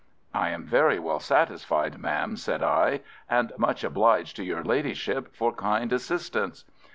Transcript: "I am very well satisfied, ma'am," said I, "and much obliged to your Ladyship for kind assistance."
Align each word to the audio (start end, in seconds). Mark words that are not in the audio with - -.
"I 0.33 0.49
am 0.49 0.63
very 0.63 0.97
well 0.97 1.19
satisfied, 1.19 1.99
ma'am," 1.99 2.35
said 2.35 2.63
I, 2.63 3.01
"and 3.29 3.51
much 3.55 3.83
obliged 3.83 4.35
to 4.37 4.43
your 4.43 4.63
Ladyship 4.63 5.35
for 5.35 5.53
kind 5.53 5.93
assistance." 5.93 6.65